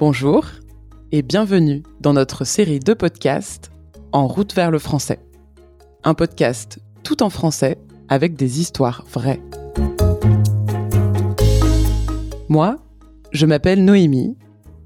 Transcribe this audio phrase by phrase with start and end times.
[0.00, 0.46] Bonjour
[1.12, 3.70] et bienvenue dans notre série de podcasts
[4.12, 5.18] En route vers le français.
[6.04, 7.76] Un podcast tout en français
[8.08, 9.42] avec des histoires vraies.
[12.48, 12.76] Moi,
[13.32, 14.38] je m'appelle Noémie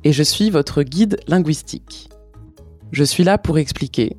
[0.02, 2.08] et je suis votre guide linguistique.
[2.90, 4.16] Je suis là pour expliquer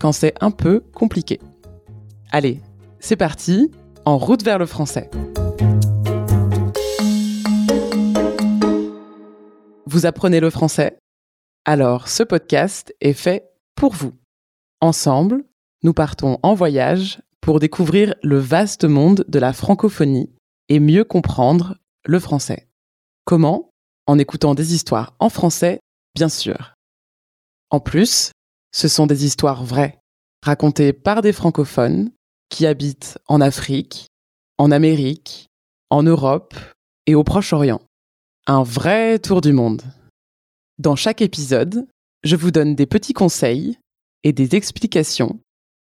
[0.00, 1.40] quand c'est un peu compliqué.
[2.32, 2.62] Allez,
[3.00, 3.70] c'est parti,
[4.06, 5.10] en route vers le français.
[9.90, 10.98] Vous apprenez le français?
[11.64, 14.12] Alors ce podcast est fait pour vous.
[14.82, 15.46] Ensemble,
[15.82, 20.30] nous partons en voyage pour découvrir le vaste monde de la francophonie
[20.68, 22.68] et mieux comprendre le français.
[23.24, 23.70] Comment?
[24.06, 25.80] En écoutant des histoires en français,
[26.14, 26.74] bien sûr.
[27.70, 28.32] En plus,
[28.72, 29.98] ce sont des histoires vraies,
[30.44, 32.10] racontées par des francophones
[32.50, 34.08] qui habitent en Afrique,
[34.58, 35.46] en Amérique,
[35.88, 36.54] en Europe
[37.06, 37.80] et au Proche-Orient.
[38.50, 39.82] Un vrai tour du monde.
[40.78, 41.86] Dans chaque épisode,
[42.22, 43.78] je vous donne des petits conseils
[44.24, 45.38] et des explications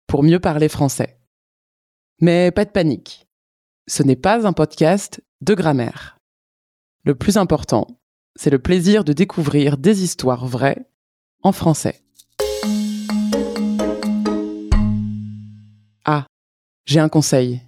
[0.09, 1.21] pour mieux parler français.
[2.21, 3.29] Mais pas de panique.
[3.87, 6.19] Ce n'est pas un podcast de grammaire.
[7.05, 7.87] Le plus important,
[8.35, 10.91] c'est le plaisir de découvrir des histoires vraies
[11.45, 12.03] en français.
[16.05, 16.27] Ah,
[16.85, 17.63] j'ai un conseil.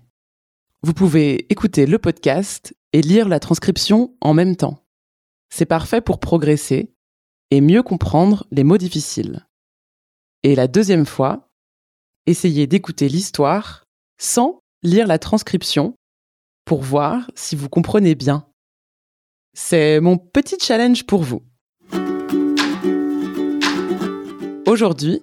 [0.83, 4.83] Vous pouvez écouter le podcast et lire la transcription en même temps.
[5.51, 6.93] C'est parfait pour progresser
[7.51, 9.47] et mieux comprendre les mots difficiles.
[10.43, 11.49] Et la deuxième fois,
[12.27, 13.85] essayez d'écouter l'histoire
[14.19, 15.95] sans lire la transcription
[16.65, 18.47] pour voir si vous comprenez bien.
[19.55, 21.43] C'est mon petit challenge pour vous.
[24.67, 25.23] Aujourd'hui,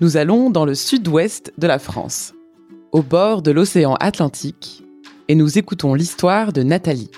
[0.00, 2.32] nous allons dans le sud-ouest de la France,
[2.92, 4.82] au bord de l'océan Atlantique,
[5.28, 7.10] et nous écoutons l'histoire de Nathalie.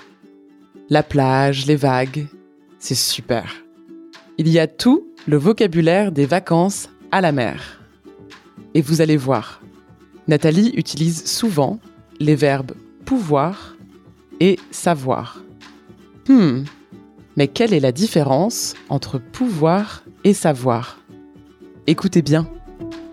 [0.89, 2.27] La plage, les vagues,
[2.77, 3.63] c'est super.
[4.37, 7.81] Il y a tout le vocabulaire des vacances à la mer.
[8.73, 9.61] Et vous allez voir,
[10.27, 11.79] Nathalie utilise souvent
[12.19, 12.73] les verbes
[13.05, 13.77] pouvoir
[14.41, 15.41] et savoir.
[16.27, 16.63] Hmm,
[17.37, 20.99] mais quelle est la différence entre pouvoir et savoir?
[21.87, 22.49] Écoutez bien,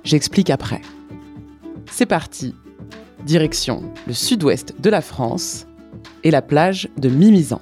[0.03, 0.82] j'explique après.
[1.91, 2.54] C'est parti,
[3.25, 5.66] direction le sud-ouest de la France
[6.25, 7.60] et la plage de Mimizan.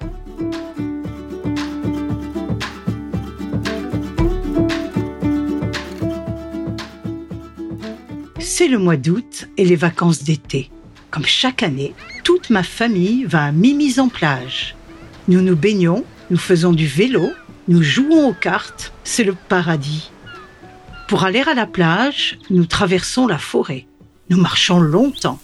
[8.39, 10.69] C'est le mois d'août et les vacances d'été.
[11.11, 11.93] Comme chaque année,
[12.23, 14.75] toute ma famille va à Mimizan-Plage.
[15.27, 17.29] Nous nous baignons, nous faisons du vélo,
[17.67, 20.11] nous jouons aux cartes, c'est le paradis.
[21.07, 23.87] Pour aller à la plage, nous traversons la forêt.
[24.29, 25.39] Nous marchons longtemps.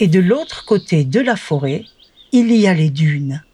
[0.00, 1.84] Et de l'autre côté de la forêt,
[2.32, 3.44] il y a les dunes.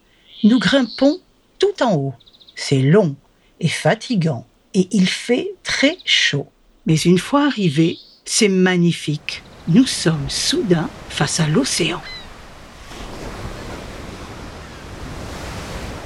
[0.43, 1.21] Nous grimpons
[1.59, 2.15] tout en haut.
[2.55, 3.15] C'est long
[3.61, 6.49] et fatigant et il fait très chaud.
[6.87, 9.43] Mais une fois arrivés, c'est magnifique.
[9.69, 12.01] Nous sommes soudain face à l'océan.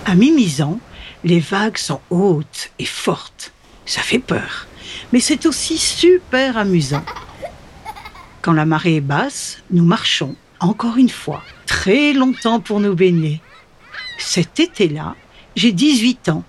[0.04, 0.80] À Mimizan,
[1.22, 3.52] les vagues sont hautes et fortes.
[3.86, 4.66] Ça fait peur.
[5.12, 7.04] Mais c'est aussi super amusant.
[8.44, 13.40] Quand la marée est basse, nous marchons, encore une fois, très longtemps pour nous baigner.
[14.18, 15.16] Cet été-là,
[15.56, 16.44] j'ai 18 ans.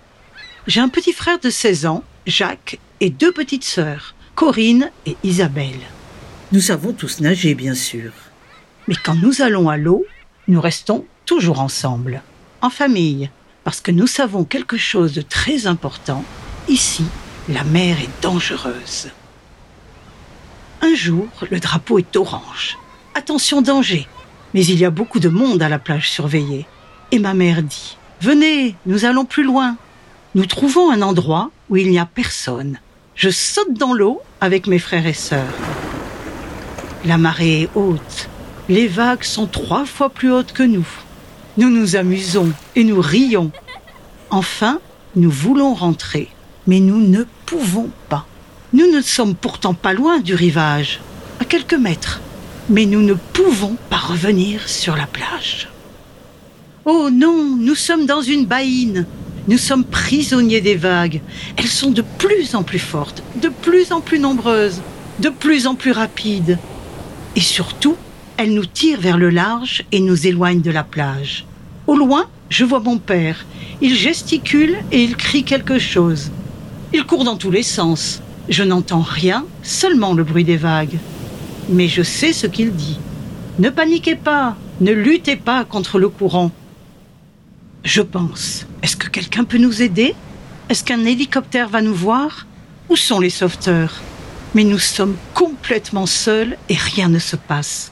[0.67, 5.79] J'ai un petit frère de 16 ans, Jacques, et deux petites sœurs, Corinne et Isabelle.
[6.51, 8.11] Nous savons tous nager, bien sûr.
[8.89, 10.03] Mais quand nous allons à l'eau,
[10.49, 12.23] nous restons toujours ensemble,
[12.59, 13.29] en famille,
[13.63, 16.25] parce que nous savons quelque chose de très important.
[16.67, 17.05] Ici,
[17.47, 19.11] la mer est dangereuse.
[20.85, 22.77] Un jour, le drapeau est orange.
[23.15, 24.07] Attention danger.
[24.53, 26.67] Mais il y a beaucoup de monde à la plage surveillée.
[27.11, 29.77] Et ma mère dit, Venez, nous allons plus loin.
[30.35, 32.79] Nous trouvons un endroit où il n'y a personne.
[33.15, 35.55] Je saute dans l'eau avec mes frères et sœurs.
[37.03, 38.29] La marée est haute.
[38.69, 40.87] Les vagues sont trois fois plus hautes que nous.
[41.57, 43.51] Nous nous amusons et nous rions.
[44.29, 44.79] Enfin,
[45.15, 46.29] nous voulons rentrer
[46.67, 48.25] mais nous ne pouvons pas.
[48.75, 50.99] Nous ne sommes pourtant pas loin du rivage,
[51.39, 52.19] à quelques mètres,
[52.67, 55.69] mais nous ne pouvons pas revenir sur la plage.
[56.83, 59.05] Oh non, nous sommes dans une baïne.
[59.47, 61.21] Nous sommes prisonniers des vagues.
[61.55, 64.81] Elles sont de plus en plus fortes, de plus en plus nombreuses,
[65.19, 66.59] de plus en plus rapides.
[67.37, 67.95] Et surtout,
[68.35, 71.45] elles nous tirent vers le large et nous éloignent de la plage.
[71.87, 73.45] Au loin, je vois mon père.
[73.79, 76.29] Il gesticule et il crie quelque chose.
[76.91, 78.21] Il court dans tous les sens.
[78.49, 80.97] Je n'entends rien, seulement le bruit des vagues.
[81.69, 82.99] Mais je sais ce qu'il dit.
[83.57, 86.51] Ne paniquez pas, ne luttez pas contre le courant.
[87.83, 90.13] Je pense, Est-ce que quelqu'un peut nous aider?
[90.69, 92.45] Est-ce qu'un hélicoptère va nous voir?
[92.89, 94.01] Où sont les sauveteurs?
[94.53, 97.91] Mais nous sommes complètement seuls et rien ne se passe.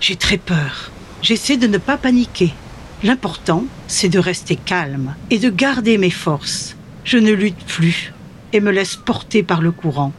[0.00, 0.92] J'ai très peur.
[1.20, 2.54] J'essaie de ne pas paniquer.
[3.02, 6.76] L'important, c'est de rester calme et de garder mes forces.
[7.04, 8.12] Je ne lutte plus
[8.52, 10.12] et me laisse porter par le courant.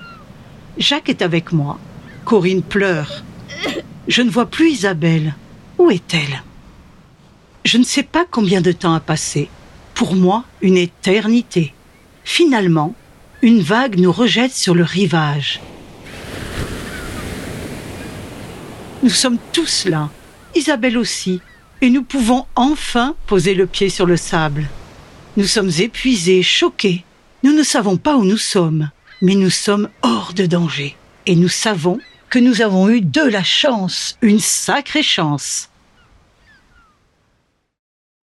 [0.78, 1.80] Jacques est avec moi.
[2.26, 3.24] Corinne pleure.
[4.08, 5.36] Je ne vois plus Isabelle.
[5.78, 6.44] Où est-elle?
[7.66, 9.50] Je ne sais pas combien de temps a passé.
[9.94, 11.74] Pour moi, une éternité.
[12.24, 12.96] Finalement,
[13.42, 15.60] une vague nous rejette sur le rivage.
[19.04, 20.10] Nous sommes tous là,
[20.56, 21.42] Isabelle aussi,
[21.82, 24.70] et nous pouvons enfin poser le pied sur le sable.
[25.38, 27.04] Nous sommes épuisés, choqués.
[27.44, 28.92] Nous ne savons pas où nous sommes,
[29.22, 30.96] mais nous sommes hors de danger.
[31.26, 32.00] Et nous savons
[32.30, 35.70] que nous avons eu de la chance, une sacrée chance.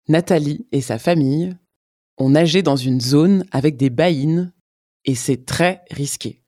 [0.08, 1.56] Nathalie et sa famille
[2.18, 4.54] ont nagé dans une zone avec des baïnes
[5.04, 6.44] et c'est très risqué.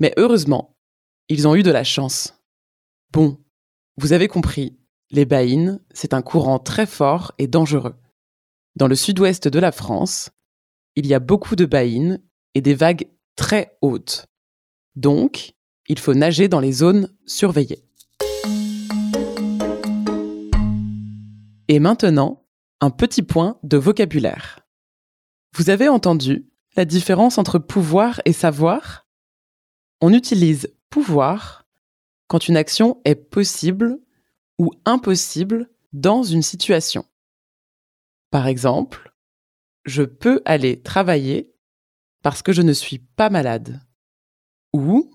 [0.00, 0.76] Mais heureusement,
[1.28, 2.34] ils ont eu de la chance.
[3.12, 3.38] Bon,
[3.96, 4.76] vous avez compris,
[5.10, 7.94] les baïnes, c'est un courant très fort et dangereux.
[8.76, 10.30] Dans le sud-ouest de la France,
[10.96, 12.22] il y a beaucoup de baïnes
[12.54, 14.26] et des vagues très hautes.
[14.96, 15.54] Donc,
[15.88, 17.84] il faut nager dans les zones surveillées.
[21.68, 22.44] Et maintenant,
[22.80, 24.60] un petit point de vocabulaire.
[25.54, 29.06] Vous avez entendu la différence entre pouvoir et savoir?
[30.00, 31.66] On utilise pouvoir
[32.26, 34.00] quand une action est possible
[34.58, 37.04] ou impossible dans une situation.
[38.30, 39.09] Par exemple,
[39.84, 41.54] je peux aller travailler
[42.22, 43.80] parce que je ne suis pas malade.
[44.72, 45.10] Ou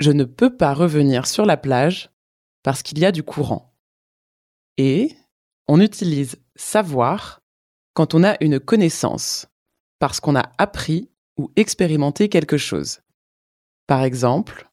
[0.00, 2.10] je ne peux pas revenir sur la plage
[2.62, 3.74] parce qu'il y a du courant.
[4.76, 5.16] Et
[5.68, 7.40] on utilise savoir
[7.94, 9.46] quand on a une connaissance,
[9.98, 13.00] parce qu'on a appris ou expérimenté quelque chose.
[13.86, 14.70] Par exemple,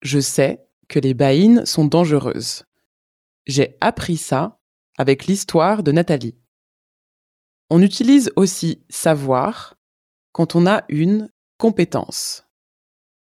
[0.00, 2.64] je sais que les baïnes sont dangereuses.
[3.46, 4.58] J'ai appris ça
[4.98, 6.36] avec l'histoire de Nathalie.
[7.70, 9.76] On utilise aussi savoir
[10.32, 12.44] quand on a une compétence.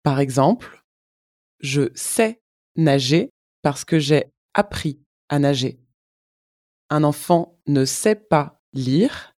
[0.02, 0.84] Par exemple,
[1.60, 2.40] je sais
[2.76, 3.30] nager
[3.62, 5.80] parce que j'ai appris à nager.
[6.90, 9.34] Un enfant ne sait pas lire